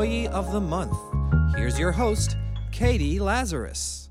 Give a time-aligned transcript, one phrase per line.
[0.00, 0.96] Employee of the Month.
[1.54, 2.38] Here's your host,
[2.72, 4.08] Catie Lazarus.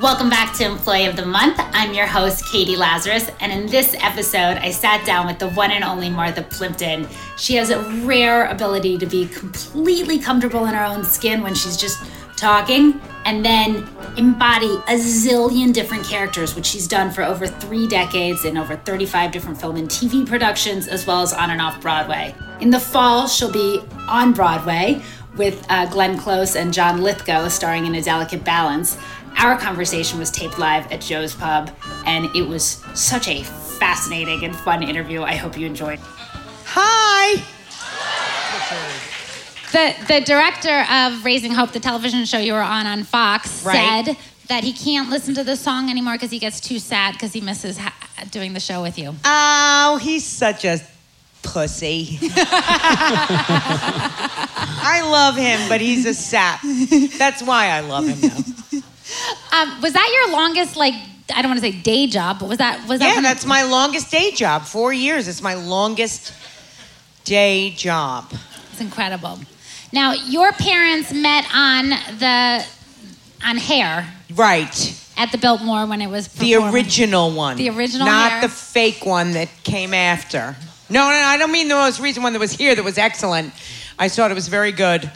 [0.00, 1.60] Welcome back to Employee of the Month.
[1.60, 5.70] I'm your host, Catie Lazarus, and in this episode, I sat down with the one
[5.70, 7.06] and only Martha Plimpton.
[7.38, 11.76] She has a rare ability to be completely comfortable in her own skin when she's
[11.76, 12.04] just
[12.36, 18.44] talking, and then embody a zillion different characters, which she's done for over three decades
[18.44, 22.34] in over 35 different film and TV productions, as well as on and off Broadway.
[22.60, 25.02] In the fall, she'll be on Broadway
[25.36, 28.96] with uh, Glenn Close and John Lithgow starring in A Delicate Balance.
[29.38, 31.70] Our conversation was taped live at Joe's Pub,
[32.06, 35.22] and it was such a fascinating and fun interview.
[35.22, 35.98] I hope you enjoyed.
[36.64, 37.42] Hi.
[39.72, 44.06] The the director of Raising Hope, the television show you were on on Fox, Right.
[44.06, 44.16] said
[44.48, 47.40] that he can't listen to the song anymore because he gets too sad because he
[47.42, 47.92] misses ha-
[48.30, 49.14] doing the show with you.
[49.24, 50.80] Oh, he's such a
[51.46, 52.18] pussy.
[54.88, 56.60] I love him, but he's a sap.
[57.18, 58.36] That's why I love him now.
[59.52, 60.94] Um, was that your longest like?
[61.34, 63.14] I don't want to say day job, but was that was that?
[63.16, 64.62] Yeah, that's my longest day job.
[64.64, 65.26] Four years.
[65.28, 66.32] It's my longest
[67.24, 68.32] day job.
[68.72, 69.38] It's incredible.
[69.92, 72.64] Now your parents met on the
[73.44, 74.94] on Hair Right.
[75.16, 77.56] at the Biltmore when it was The original one.
[77.56, 78.40] The original Not hair?
[78.42, 80.56] the fake one that came after.
[80.88, 83.52] No, no, I don't mean the most recent one that was here that was excellent.
[83.98, 85.10] I thought it was very good.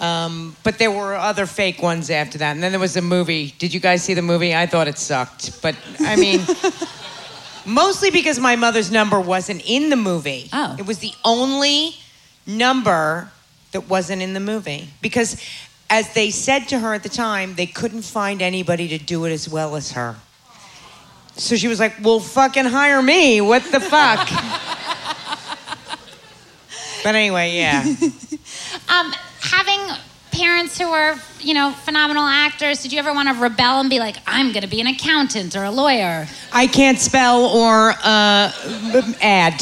[0.00, 2.52] Um, but there were other fake ones after that.
[2.52, 3.54] And then there was a movie.
[3.58, 4.54] Did you guys see the movie?
[4.54, 5.62] I thought it sucked.
[5.62, 6.40] But I mean,
[7.66, 10.48] mostly because my mother's number wasn't in the movie.
[10.52, 10.74] Oh.
[10.78, 11.94] It was the only
[12.46, 13.30] number
[13.70, 14.88] that wasn't in the movie.
[15.00, 15.40] Because
[15.90, 19.32] as they said to her at the time, they couldn't find anybody to do it
[19.32, 20.16] as well as her.
[21.36, 23.40] So she was like, well, fucking hire me.
[23.40, 24.28] What the fuck?
[27.04, 27.84] but anyway, yeah.
[28.88, 29.80] Um, having
[30.30, 33.98] parents who are, you know, phenomenal actors, did you ever want to rebel and be
[33.98, 36.26] like, I'm going to be an accountant or a lawyer?
[36.52, 38.52] I can't spell or uh,
[39.22, 39.60] add.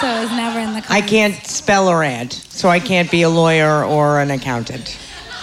[0.00, 2.32] So it was never in the I can't spell or add.
[2.32, 4.98] So I can't be a lawyer or an accountant.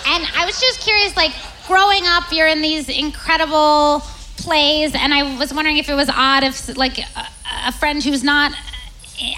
[0.07, 1.33] And I was just curious, like,
[1.67, 4.01] growing up, you're in these incredible
[4.37, 7.27] plays, and I was wondering if it was odd if, like, a,
[7.67, 8.53] a friend who's not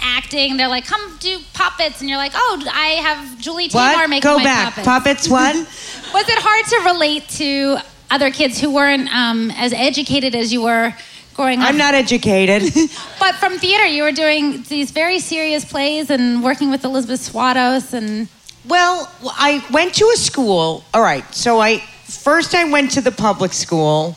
[0.02, 4.10] acting, they're like, come do puppets, and you're like, oh, I have Julie Taymor What?
[4.10, 4.34] making puppets.
[4.34, 4.74] Go my back.
[4.74, 4.86] puppets.
[4.86, 5.56] Puppets, what?
[6.14, 7.78] Was it hard to relate to
[8.10, 10.92] other kids who weren't um, as educated as you were
[11.34, 11.68] growing up?
[11.68, 12.62] I'm not educated.
[13.20, 17.92] But from theater, you were doing these very serious plays and working with Elizabeth Swados
[17.92, 18.28] and.
[18.66, 20.84] Well, I went to a school.
[20.92, 21.24] All right.
[21.34, 24.16] So I first I went to the public school,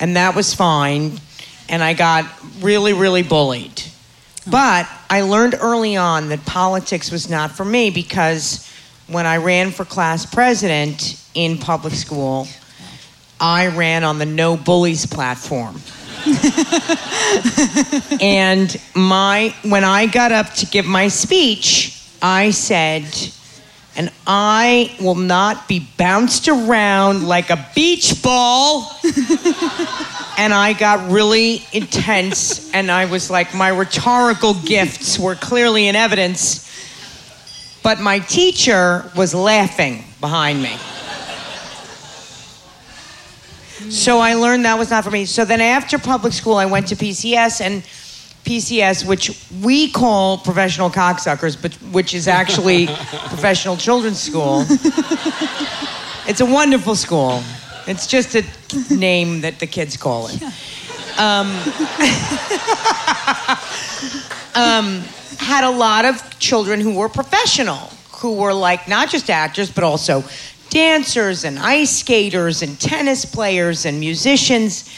[0.00, 1.20] and that was fine.
[1.68, 2.24] And I got
[2.60, 3.82] really, really bullied.
[4.46, 8.70] But I learned early on that politics was not for me because
[9.06, 12.46] when I ran for class president in public school,
[13.40, 15.80] I ran on the no bullies platform.
[18.20, 23.04] and my when I got up to give my speech, I said,
[23.96, 28.90] and I will not be bounced around like a beach ball.
[30.38, 35.96] and I got really intense, and I was like, my rhetorical gifts were clearly in
[35.96, 36.62] evidence.
[37.82, 40.76] But my teacher was laughing behind me.
[43.90, 45.26] So I learned that was not for me.
[45.26, 47.84] So then after public school, I went to PCS and
[48.44, 49.30] PCS, which
[49.62, 52.86] we call professional cocksuckers, but which is actually
[53.28, 54.64] professional children's school.
[56.26, 57.42] It's a wonderful school.
[57.86, 58.44] It's just a
[58.94, 60.42] name that the kids call it.
[61.18, 61.48] Um,
[64.54, 65.02] um,
[65.38, 69.84] had a lot of children who were professional, who were like not just actors, but
[69.84, 70.24] also
[70.70, 74.90] dancers and ice skaters and tennis players and musicians.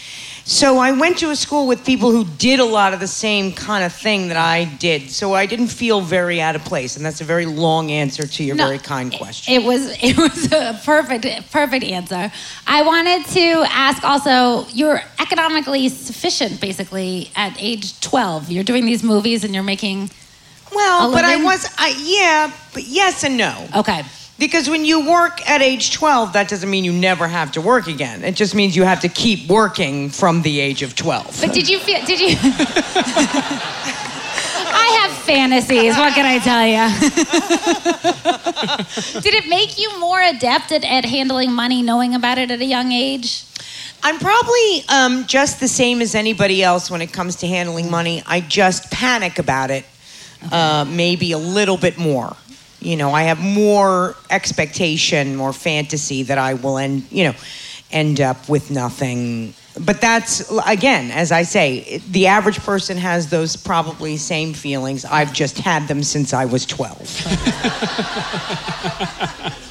[0.49, 3.53] So I went to a school with people who did a lot of the same
[3.53, 5.11] kind of thing that I did.
[5.11, 8.45] So I didn't feel very out of place, and that's a very long answer to
[8.45, 9.55] your No, very kind question.
[9.55, 12.31] It was it was a perfect perfect answer.
[12.65, 18.49] I wanted to ask also, you're economically sufficient basically at age 12.
[18.49, 20.11] You're doing these movies and you're making
[20.73, 23.69] well, but I was, I, yeah, but yes and no.
[23.77, 24.03] okay.
[24.39, 27.87] Because when you work at age 12, that doesn't mean you never have to work
[27.87, 28.23] again.
[28.23, 31.39] It just means you have to keep working from the age of 12.
[31.41, 32.37] But did you feel did you
[34.79, 35.97] I have fantasies.
[35.97, 36.87] What can I tell you?
[39.21, 42.65] Did it make you more adept at, at handling money, knowing about it at a
[42.65, 43.45] young age?
[44.03, 48.23] I'm probably um, just the same as anybody else when it comes to handling money.
[48.27, 49.85] I just panic about it
[50.53, 52.37] uh, maybe a little bit more.
[52.87, 57.35] You know, I have more expectation, more fantasy that I will end, you know,
[57.91, 59.55] end up with nothing.
[59.85, 65.05] But that's again, as I say, the average person has those probably same feelings.
[65.05, 69.57] I've just had them since I was 12.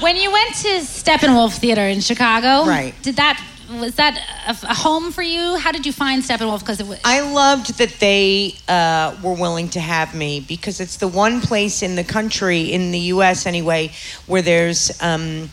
[0.00, 2.94] When you went to Steppenwolf Theater in Chicago, Right.
[3.02, 3.42] Did that
[3.80, 4.16] was that
[4.46, 5.56] a, a home for you?
[5.56, 6.60] How did you find Steppenwolf?
[6.60, 11.08] Because was I loved that they uh, were willing to have me because it's the
[11.08, 13.46] one place in the country, in the U.S.
[13.46, 13.92] anyway,
[14.26, 15.50] where there's um,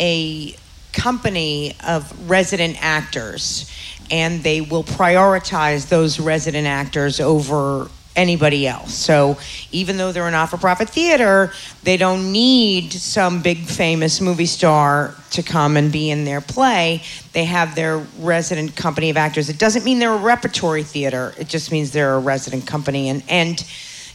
[0.00, 0.54] a
[0.92, 3.70] company of resident actors,
[4.10, 7.88] and they will prioritize those resident actors over
[8.18, 8.92] anybody else.
[8.94, 9.38] So
[9.70, 11.52] even though they're a not-for-profit theater,
[11.84, 17.02] they don't need some big famous movie star to come and be in their play.
[17.32, 19.48] They have their resident company of actors.
[19.48, 21.32] It doesn't mean they're a repertory theater.
[21.38, 23.64] It just means they're a resident company and and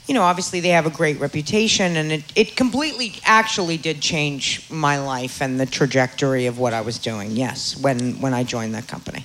[0.06, 4.70] you know, obviously they have a great reputation and it, it completely actually did change
[4.70, 7.32] my life and the trajectory of what I was doing.
[7.32, 9.24] Yes, when when I joined that company.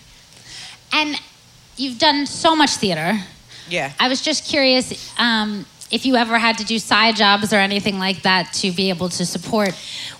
[0.92, 1.20] and
[1.76, 3.18] you've done so much theater.
[3.70, 3.92] Yeah.
[3.98, 7.98] I was just curious um, if you ever had to do side jobs or anything
[7.98, 9.74] like that to be able to support.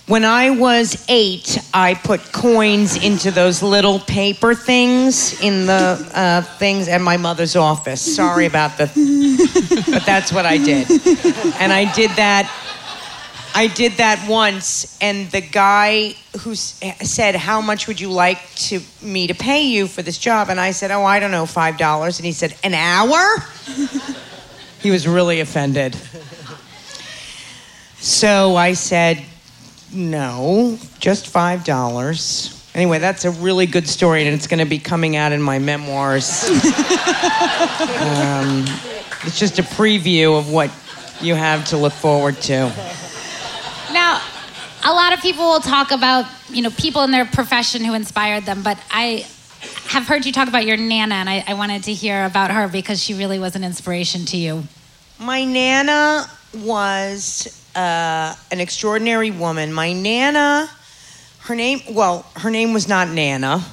[0.07, 6.41] When I was eight, I put coins into those little paper things in the uh,
[6.57, 8.01] things at my mother's office.
[8.15, 8.87] Sorry about the,
[9.91, 10.89] but that's what I did,
[11.59, 12.51] and I did that.
[13.55, 18.81] I did that once, and the guy who said, "How much would you like to
[19.01, 21.77] me to pay you for this job?" and I said, "Oh, I don't know, five
[21.77, 23.43] dollars." And he said, "An hour?"
[24.81, 25.95] he was really offended.
[27.99, 29.23] So I said,
[29.93, 32.55] no, just five dollars.
[32.75, 35.59] Anyway, that's a really good story, and it's going to be coming out in my
[35.59, 36.43] memoirs.
[36.45, 38.65] um,
[39.25, 40.71] it's just a preview of what
[41.19, 42.71] you have to look forward to.
[43.91, 44.21] Now,
[44.85, 48.45] a lot of people will talk about you know people in their profession who inspired
[48.45, 49.25] them, but I
[49.87, 52.67] have heard you talk about your nana, and I, I wanted to hear about her
[52.67, 54.63] because she really was an inspiration to you.
[55.19, 59.73] My nana was uh, an extraordinary woman.
[59.73, 60.69] My nana,
[61.39, 63.63] her name, well, her name was not Nana.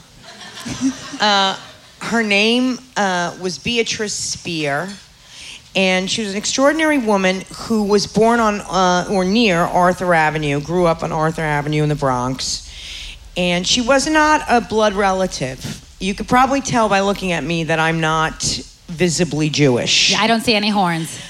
[1.20, 1.58] uh,
[2.00, 4.88] her name uh, was Beatrice Spear.
[5.76, 10.60] And she was an extraordinary woman who was born on uh, or near Arthur Avenue,
[10.60, 12.62] grew up on Arthur Avenue in the Bronx.
[13.36, 15.84] And she was not a blood relative.
[16.00, 18.42] You could probably tell by looking at me that I'm not
[18.86, 20.12] visibly Jewish.
[20.12, 21.20] Yeah, I don't see any horns.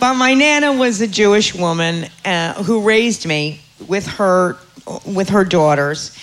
[0.00, 4.56] But my nana was a Jewish woman uh, who raised me with her
[5.04, 6.16] with her daughters.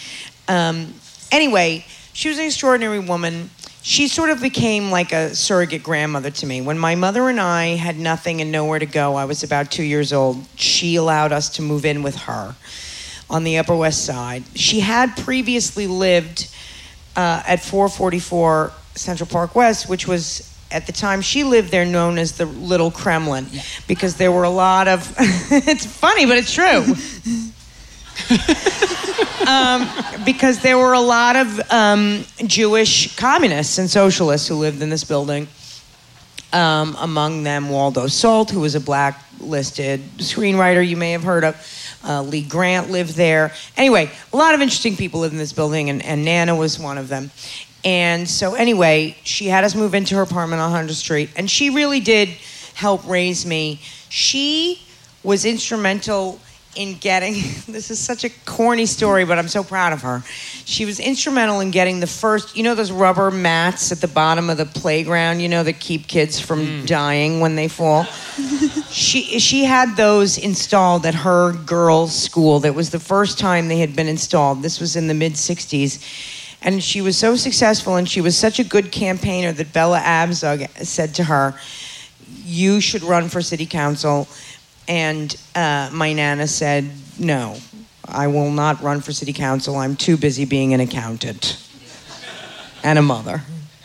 [0.47, 0.95] Um,
[1.31, 3.51] anyway, she was an extraordinary woman.
[3.87, 6.59] She sort of became like a surrogate grandmother to me.
[6.59, 9.83] When my mother and I had nothing and nowhere to go, I was about two
[9.83, 10.43] years old.
[10.57, 12.53] She allowed us to move in with her
[13.29, 14.43] on the Upper West Side.
[14.55, 16.53] She had previously lived
[17.15, 22.17] uh, at 444 Central Park West, which was at the time she lived there known
[22.17, 23.47] as the Little Kremlin,
[23.87, 25.15] because there were a lot of.
[25.17, 26.83] it's funny, but it's true.
[29.47, 29.87] um,
[30.25, 35.03] because there were a lot of um, Jewish communists and socialists who lived in this
[35.03, 35.47] building.
[36.53, 41.55] Um, among them, Waldo Salt, who was a blacklisted screenwriter you may have heard of.
[42.03, 43.53] Uh, Lee Grant lived there.
[43.75, 46.97] Anyway, a lot of interesting people lived in this building, and, and Nana was one
[46.97, 47.31] of them.
[47.83, 51.69] And so, anyway, she had us move into her apartment on 100th Street, and she
[51.69, 52.29] really did
[52.73, 53.79] help raise me.
[54.09, 54.81] She
[55.23, 56.39] was instrumental
[56.77, 57.33] in getting
[57.67, 60.23] this is such a corny story, but I'm so proud of her.
[60.65, 64.49] She was instrumental in getting the first, you know, those rubber mats at the bottom
[64.49, 66.87] of the playground, you know, that keep kids from mm.
[66.87, 68.03] dying when they fall.
[68.89, 72.59] she she had those installed at her girls' school.
[72.59, 74.61] That was the first time they had been installed.
[74.61, 76.35] This was in the mid '60s.
[76.61, 80.67] And she was so successful and she was such a good campaigner that Bella Abzug
[80.83, 81.53] said to her,
[82.43, 84.27] You should run for city council.
[84.87, 86.89] And uh, my nana said,
[87.19, 87.57] No,
[88.07, 89.75] I will not run for city council.
[89.75, 91.61] I'm too busy being an accountant
[92.83, 93.41] and a mother.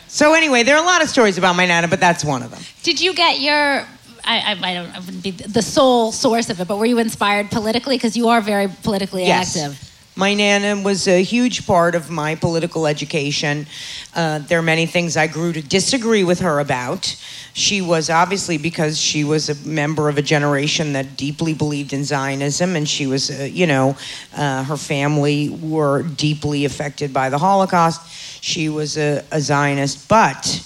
[0.09, 2.51] So, anyway, there are a lot of stories about my nana, but that's one of
[2.51, 2.61] them.
[2.83, 3.87] Did you get your?
[4.25, 6.99] I, I, I don't I wouldn't be the sole source of it, but were you
[6.99, 7.97] inspired politically?
[7.97, 9.57] Because you are very politically Yes.
[9.57, 9.92] active.
[10.15, 13.67] My Nana was a huge part of my political education.
[14.15, 17.07] Uh, there are many things I grew to disagree with her about.
[17.55, 22.05] She was obviously because she was a member of a generation that deeply believed in
[22.05, 23.97] Zionism, and she was, uh, you know,
[24.37, 28.07] uh, her family were deeply affected by the Holocaust.
[28.43, 30.63] She was a, a Zionist, but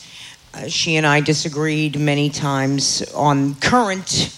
[0.54, 4.36] uh, she and I disagreed many times on current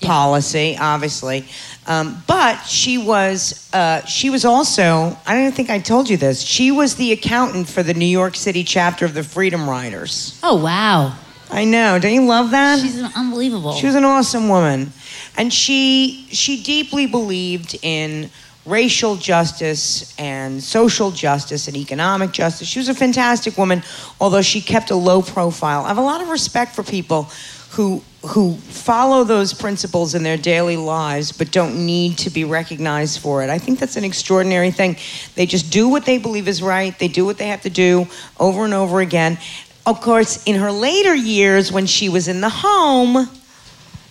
[0.00, 1.44] policy, obviously.
[1.88, 6.42] Um, but she was uh, she was also I don't think I told you this.
[6.42, 10.38] She was the accountant for the New York City chapter of the Freedom Riders.
[10.42, 11.16] Oh wow,
[11.50, 11.98] I know.
[11.98, 12.80] Don't you love that?
[12.80, 13.72] she's unbelievable.
[13.72, 14.92] She was an awesome woman,
[15.38, 18.28] and she she deeply believed in
[18.66, 22.68] racial justice and social justice and economic justice.
[22.68, 23.82] She was a fantastic woman,
[24.20, 25.84] although she kept a low profile.
[25.84, 27.30] I have a lot of respect for people
[27.70, 33.20] who who follow those principles in their daily lives but don't need to be recognized
[33.20, 33.50] for it.
[33.50, 34.96] I think that's an extraordinary thing.
[35.36, 36.98] They just do what they believe is right.
[36.98, 38.08] They do what they have to do
[38.40, 39.38] over and over again.
[39.86, 43.28] Of course, in her later years when she was in the home,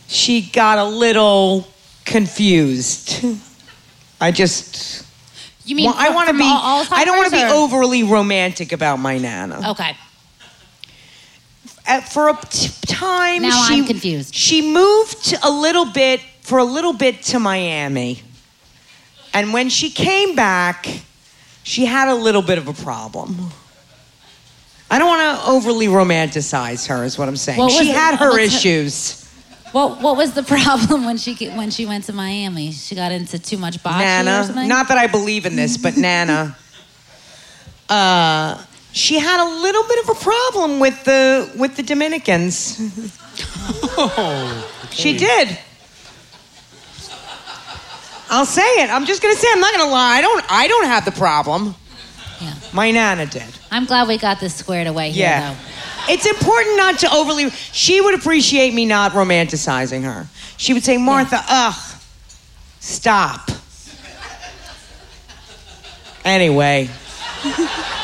[0.08, 1.68] she got a little
[2.06, 3.24] confused.
[4.22, 5.06] I just
[5.66, 8.72] you mean well, I want to be all- I don't want to be overly romantic
[8.72, 9.72] about my nana.
[9.72, 9.96] Okay.
[11.88, 14.36] At, for a t- time Now she I'm confused.
[14.36, 18.22] She moved a little bit for a little bit to Miami.
[19.34, 20.88] And when she came back,
[21.64, 23.52] she had a little bit of a problem.
[24.90, 27.60] I don't want to overly romanticize her is what I'm saying.
[27.60, 29.24] What She had her issues.
[29.74, 32.72] What What was the problem when she when she went to Miami?
[32.72, 34.66] She got into too much or Nana.
[34.68, 36.58] Not that I believe in this, but Nana.
[37.90, 38.62] Uh,
[38.98, 42.80] she had a little bit of a problem with the with the Dominicans.
[43.98, 45.58] Oh, She did.
[48.30, 48.90] I'll say it.
[48.90, 49.48] I'm just gonna say.
[49.52, 50.18] I'm not gonna lie.
[50.18, 50.46] I don't.
[50.52, 51.76] I don't have the problem.
[52.42, 52.54] Yeah.
[52.74, 53.44] My nana did.
[53.72, 55.54] I'm glad we got this squared away here, Yeah.
[55.54, 56.14] though.
[56.14, 57.50] It's important not to overly.
[57.52, 60.28] She would appreciate me not romanticizing her.
[60.58, 61.76] She would say, Martha, ugh,
[62.80, 63.50] stop.
[66.26, 66.90] Anyway.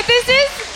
[0.00, 0.70] But this is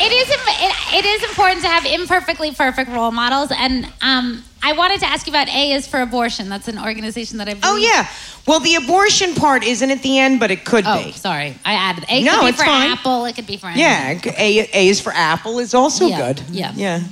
[0.00, 4.72] it is it, it is important to have imperfectly perfect role models, and um, I
[4.72, 6.48] wanted to ask you about A is for abortion.
[6.48, 7.60] That's an organization that I've.
[7.62, 8.08] Oh, yeah.
[8.48, 10.90] Well, the abortion part isn't at the end, but it could be.
[10.90, 11.12] Oh, be.
[11.12, 12.24] sorry, I added A.
[12.24, 12.90] No, could be it's for fine.
[12.90, 13.26] Apple.
[13.26, 14.32] It could be for anything.
[14.34, 16.42] Yeah, A, A is for Apple is also Yeah, good.
[16.50, 16.72] yeah.
[16.74, 17.02] Yeah.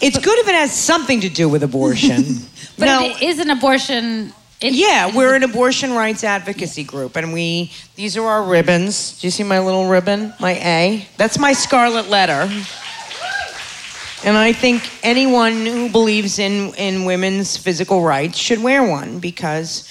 [0.00, 2.24] It's good if it has something to do with abortion.
[2.78, 4.32] But no, it is an abortion.
[4.62, 9.18] It, Yeah, we're an abortion rights advocacy group, and we these are our ribbons.
[9.18, 10.32] Do you see my little ribbon?
[10.38, 11.08] My A.
[11.16, 12.48] That's my scarlet letter.
[14.24, 19.88] And I think anyone who believes in in women's physical rights should wear one because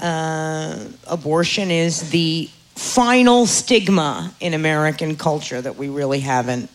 [0.00, 0.76] uh,
[1.06, 6.68] abortion is the final stigma in American culture that we really haven't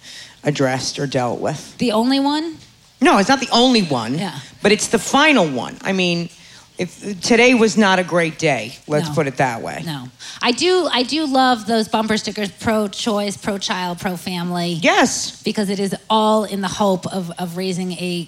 [0.43, 1.77] addressed or dealt with.
[1.79, 2.55] the only one.
[3.01, 4.17] No, it's not the only one.
[4.17, 4.39] Yeah.
[4.61, 5.77] But it's the final one.
[5.81, 6.29] I mean,
[6.77, 9.13] if today was not a great day, let's No.
[9.15, 9.81] put it that way.
[9.85, 10.09] No,
[10.41, 10.87] I do.
[10.91, 14.73] I do love those bumper stickers: pro-choice, pro-child, pro-family.
[14.81, 15.41] Yes.
[15.43, 18.27] because it is all in the hope of, of raising a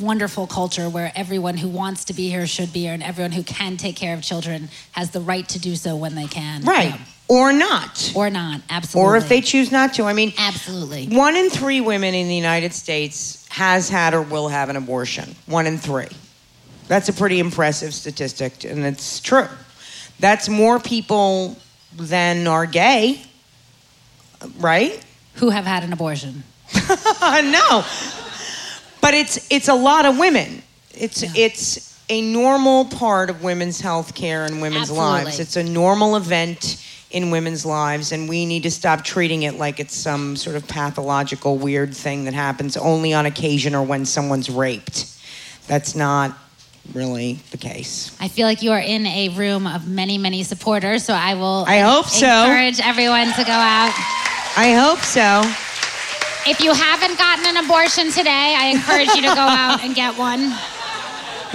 [0.00, 3.42] wonderful culture where everyone who wants to be here should be here and everyone who
[3.44, 6.62] can take care of children has the right to do so when they can.
[6.62, 6.88] Right.
[6.90, 6.98] Yeah.
[7.28, 8.12] Or not.
[8.14, 9.08] Or not, absolutely.
[9.08, 10.04] Or if they choose not to.
[10.04, 11.06] I mean, Absolutely.
[11.16, 15.34] one in three women in the United States has had or will have an abortion.
[15.46, 16.08] One in three.
[16.88, 19.48] That's a pretty impressive statistic, and it's true.
[20.20, 21.56] That's more people
[21.96, 23.22] than are gay,
[24.58, 25.02] right?
[25.34, 26.44] Who have had an abortion.
[27.22, 27.84] no.
[29.00, 30.62] But it's it's a lot of women.
[30.92, 31.30] It's Yeah.
[31.34, 35.24] it's a normal part of women's health care and women's Absolutely.
[35.24, 35.40] lives.
[35.40, 39.78] It's a normal event in women's lives and we need to stop treating it like
[39.80, 44.50] it's some sort of pathological weird thing that happens only on occasion or when someone's
[44.50, 45.06] raped.
[45.66, 46.36] That's not
[46.92, 48.14] really the case.
[48.20, 51.64] I feel like you are in a room of many, many supporters, so I will
[51.66, 52.26] I hope so.
[52.26, 53.92] encourage everyone to go out.
[54.56, 55.42] I hope so.
[56.50, 60.16] If you haven't gotten an abortion today, I encourage you to go out and get
[60.18, 60.50] one.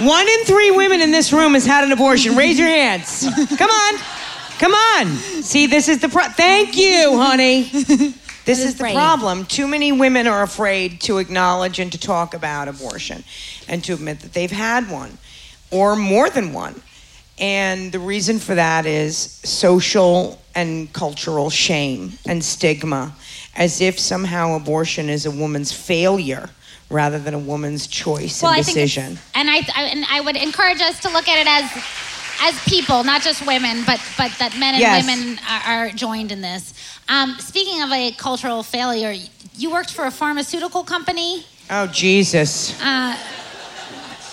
[0.06, 2.34] One in three women in this room has had an abortion.
[2.34, 3.20] Raise your hands.
[3.56, 3.94] Come on.
[4.58, 5.06] Come on.
[5.42, 7.70] See, this is the pro- Thank you, honey.
[8.50, 9.44] This is the problem.
[9.46, 13.22] Too many women are afraid to acknowledge and to talk about abortion
[13.68, 15.18] and to admit that they've had one
[15.70, 16.82] or more than one.
[17.38, 23.14] And the reason for that is social and cultural shame and stigma,
[23.54, 26.50] as if somehow abortion is a woman's failure
[26.90, 29.18] rather than a woman's choice and I think decision.
[29.34, 32.09] and I, I and I would encourage us to look at it as
[32.42, 35.06] as people, not just women, but but that men and Yes.
[35.06, 36.74] women are, are joined in this.
[37.08, 39.14] Um, speaking of a cultural failure,
[39.56, 42.80] you worked for a pharmaceutical company, Oh, Jesus.
[42.82, 43.16] uh,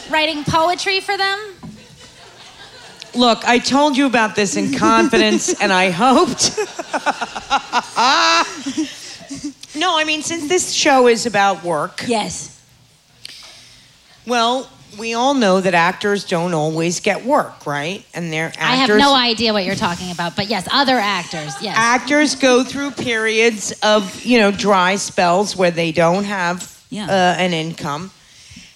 [0.10, 1.40] writing poetry for them.
[3.16, 6.56] Look, I told you about this in confidence, and I hoped.
[9.76, 12.60] no, I mean, since this show is about work, Yes.
[14.26, 18.06] well, we all know that actors don't always get work, right?
[18.14, 18.62] And they're actors.
[18.62, 21.54] I have no idea what you're talking about, but yes, other actors.
[21.62, 21.76] Yes.
[21.78, 27.06] Actors go through periods of, you know, dry spells where they don't have Yeah.
[27.06, 28.12] uh, an income,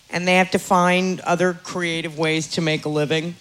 [0.10, 3.36] and they have to find other creative ways to make a living.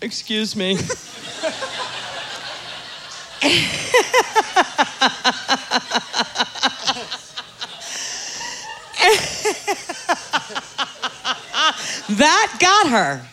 [0.00, 0.78] Excuse me.
[12.18, 13.26] that got her.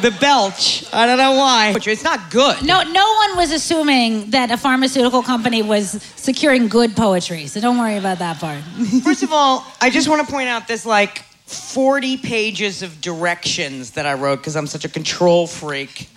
[0.00, 0.84] The belch.
[0.92, 1.74] I don't know why.
[1.76, 2.64] It's not good.
[2.64, 7.78] no, no one was assuming that a pharmaceutical company was securing good poetry, so don't
[7.78, 8.62] worry about that part.
[9.02, 13.90] First of all, I just want to point out there's like 40 pages of directions
[13.92, 16.08] that I wrote because I'm such a control freak.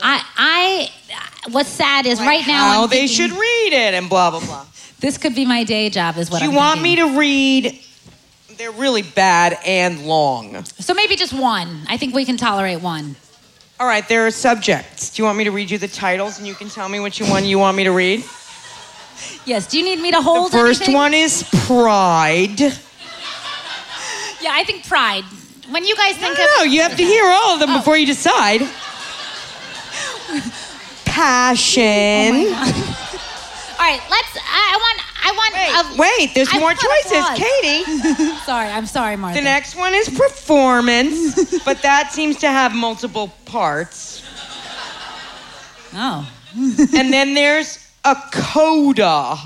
[0.00, 4.08] I, I, what's sad is right now How I'm they thinking, should read it and
[4.08, 4.64] blah, blah, blah.
[5.00, 7.04] This could be my day job, is what Do you I'm want thinking.
[7.06, 7.80] me to read?
[8.56, 10.64] They're really bad and long.
[10.64, 11.82] So maybe just one.
[11.88, 13.16] I think we can tolerate one.
[13.78, 15.10] All right, there are subjects.
[15.10, 17.20] Do you want me to read you the titles and you can tell me which
[17.20, 18.24] one you want me to read?
[19.44, 19.66] Yes.
[19.66, 20.52] Do you need me to hold?
[20.52, 20.94] The first anything?
[20.94, 22.60] one is Pride.
[24.40, 25.24] Yeah, I think pride.
[25.70, 27.78] When you guys think no, of no, you have to hear all of them Oh.
[27.78, 28.60] before you decide.
[31.04, 32.46] Passion.
[32.48, 33.02] Oh
[33.78, 34.36] all right, let's.
[34.36, 35.00] I, I want.
[35.26, 35.54] I want.
[35.54, 37.24] Wait, a- wait, there's I more choices.
[37.34, 38.34] Catie.
[38.44, 39.38] Sorry, I'm sorry, Martha.
[39.38, 44.22] The next one is performance, but that seems to have multiple parts.
[45.94, 46.30] Oh.
[46.96, 49.36] And then there's a coda.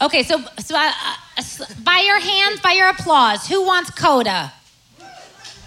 [0.00, 0.92] Okay, so so uh,
[1.36, 1.42] uh,
[1.82, 4.52] by your hands, by your applause, who wants coda?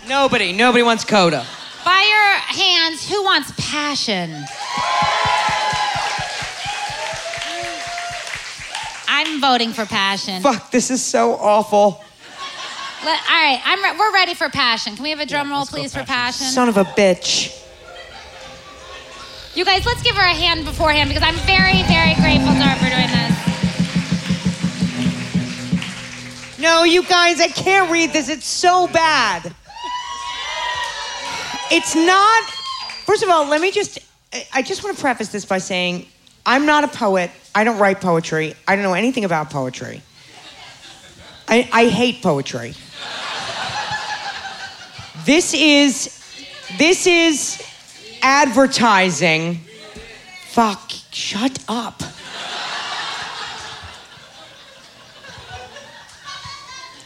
[0.07, 1.45] Nobody, nobody wants coda.
[1.85, 4.43] By your hands, who wants passion?
[9.15, 10.41] I'm voting for passion.
[10.41, 12.03] Fuck, this is so awful.
[13.05, 14.95] Let, all right, I'm re- we're ready for passion.
[14.95, 16.47] Can we have a drum roll, please, for passion?
[16.47, 17.59] Son of a bitch.
[19.55, 22.75] You guys, let's give her a hand beforehand because I'm very, very grateful to her
[22.79, 23.33] for doing this.
[26.59, 28.29] No, you guys, I can't read this.
[28.29, 29.53] It's so bad.
[31.71, 32.43] It's not.
[33.05, 33.99] First of all, let me just.
[34.33, 36.07] I- I just want to preface this by saying
[36.45, 37.31] I'm not a poet.
[37.55, 38.55] I don't write poetry.
[38.67, 40.01] I don't know anything about poetry.
[41.47, 42.73] I, I hate poetry.
[45.25, 46.19] This is.
[46.77, 47.61] This is
[48.23, 49.59] advertising.
[50.47, 52.01] Fuck, shut up.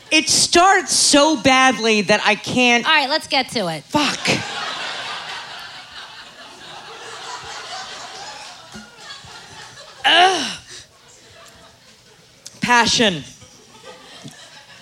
[0.09, 2.85] It starts so badly that I can't.
[2.85, 3.83] All right, let's get to it.
[3.83, 4.66] Fuck.
[10.07, 10.59] Ugh.
[12.61, 13.23] Passion.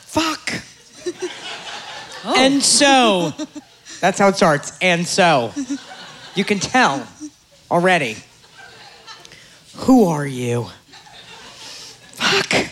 [0.02, 0.62] Fuck.
[2.24, 2.36] Oh.
[2.38, 3.34] And so.
[4.02, 4.78] That's how it starts.
[4.82, 5.52] And so.
[6.36, 7.08] You can tell
[7.70, 8.18] already.
[9.78, 10.68] Who are you?
[12.14, 12.72] Fuck.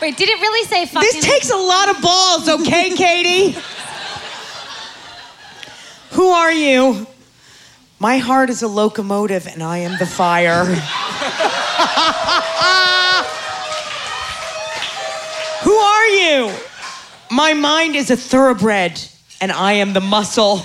[0.00, 1.08] Wait, did it really say fucking?
[1.12, 3.58] This takes a lot of balls, okay, Catie?
[6.10, 7.06] Who are you?
[7.98, 10.64] My heart is a locomotive and I am the fire.
[15.62, 16.52] Who are you?
[17.30, 19.00] My mind is a thoroughbred
[19.40, 20.58] and I am the muscle.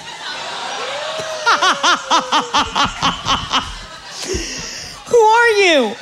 [5.08, 5.96] Who are you?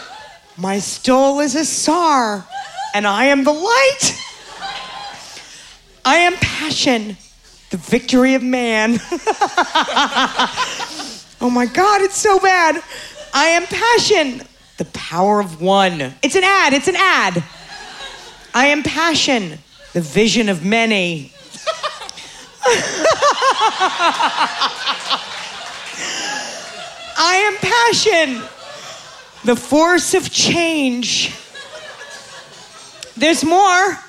[0.57, 2.45] My stole is a sar
[2.93, 4.21] and I am the light.
[6.03, 7.15] I am passion,
[7.69, 8.99] the victory of man.
[11.39, 12.83] oh my God, it's so bad.
[13.33, 14.41] I am passion,
[14.77, 16.13] the power of one.
[16.21, 17.43] It's an ad, it's an ad.
[18.53, 19.59] I am passion,
[19.93, 21.33] the vision of many.
[27.21, 28.43] I am passion,
[29.43, 31.35] the force of change.
[33.17, 33.99] There's more.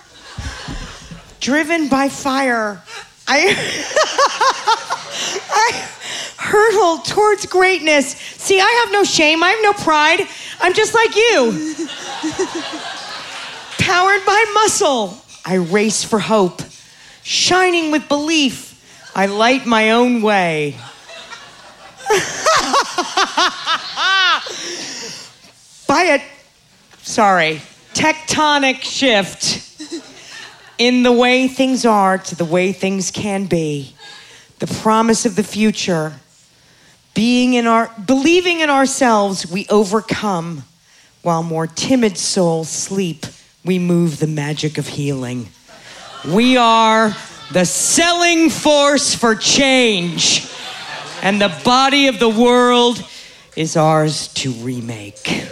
[1.40, 2.82] Driven by fire,
[3.26, 3.54] I,
[5.50, 5.88] I
[6.40, 8.12] hurtle towards greatness.
[8.16, 10.26] See, I have no shame, I have no pride.
[10.58, 11.74] I'm just like you.
[13.78, 16.62] Powered by muscle, I race for hope.
[17.22, 20.76] Shining with belief, I light my own way.
[25.86, 26.22] By a,
[27.02, 27.60] sorry,
[27.92, 29.66] tectonic shift
[30.78, 33.94] in the way things are to the way things can be,
[34.58, 36.14] the promise of the future,
[37.14, 40.64] being in our, believing in ourselves, we overcome,
[41.22, 43.26] while more timid souls sleep,
[43.64, 45.48] we move the magic of healing.
[46.26, 47.14] We are
[47.52, 50.48] the selling force for change,
[51.22, 53.04] and the body of the world
[53.56, 55.46] is ours to remake.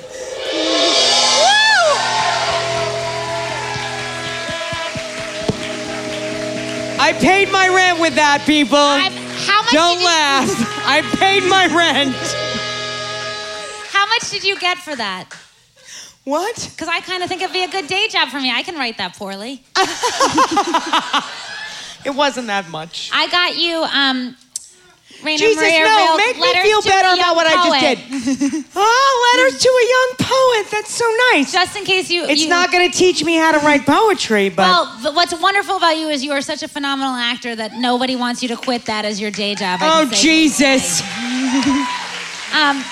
[7.01, 9.18] I paid my rent with that, people.
[9.49, 10.51] How much Don't did you- laugh.
[10.87, 12.15] I paid my rent.
[13.93, 15.27] How much did you get for that?
[16.25, 16.69] What?
[16.73, 18.51] Because I kind of think it'd be a good day job for me.
[18.53, 19.63] I can write that poorly.
[22.05, 23.11] It wasn't that much.
[23.13, 24.37] I got you, um,
[25.23, 28.65] Raina Jesus, Maria no, make me feel better about what I just did.
[28.77, 30.71] oh, letters to a young poet.
[30.71, 31.53] That's so nice.
[31.53, 32.25] Just in case you.
[32.25, 34.69] it's you, not going to teach me how to write poetry, but
[35.03, 38.43] Well, what's wonderful about you is you are such a phenomenal actor that nobody wants
[38.43, 39.81] you to quit that as your day job.
[39.83, 40.11] I oh.
[40.13, 41.03] Jesus!
[42.49, 42.83] Um,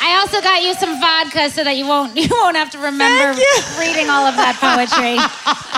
[0.00, 3.38] I also got you some vodka so that you won't you won't have to remember
[3.78, 5.18] reading all of that poetry.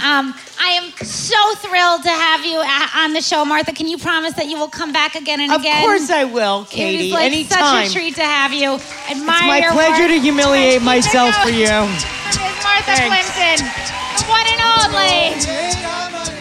[0.04, 3.72] um, I am so thrilled to have you a- on the show, Martha.
[3.72, 5.78] Can you promise that you will come back again and Of again?
[5.82, 7.06] Of course I will, It Catie.
[7.08, 7.86] is like Anytime.
[7.86, 8.76] such a treat to have you.
[9.08, 10.10] Admire It's my pleasure work.
[10.12, 11.64] to humiliate myself for you.
[11.64, 12.04] Ms.
[12.60, 13.08] Martha Thanks.
[13.08, 13.58] Plimpton,
[14.20, 16.39] the one and only.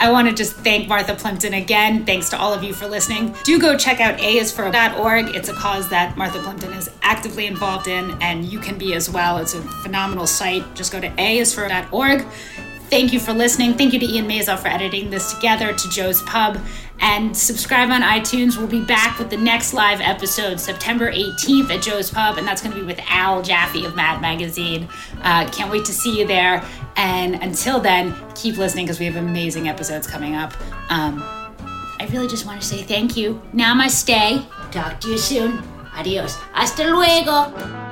[0.00, 2.06] I want to just thank Martha Plimpton again.
[2.06, 3.36] Thanks to all of you for listening.
[3.44, 5.36] Do go check out aisfor.org.
[5.36, 9.10] It's a cause that Martha Plimpton is actively involved in, and you can be as
[9.10, 9.36] well.
[9.36, 10.74] It's a phenomenal site.
[10.74, 12.26] Just go to aisfor.org.
[12.90, 13.74] Thank you for listening.
[13.74, 16.58] Thank you to Ian Mazel for editing this together, to Joe's Pub,
[16.98, 18.58] and subscribe on iTunes.
[18.58, 22.60] We'll be back with the next live episode September 18th at Joe's Pub, and that's
[22.60, 24.88] going to be with Al Jaffee of Mad Magazine.
[25.22, 26.64] Uh, can't wait to see you there.
[26.96, 30.52] And until then, keep listening because we have amazing episodes coming up.
[30.90, 31.22] Um,
[32.00, 33.40] I really just want to say thank you.
[33.54, 34.44] Namaste.
[34.72, 35.62] Talk to you soon.
[35.94, 36.34] Adios.
[36.54, 37.89] Hasta luego.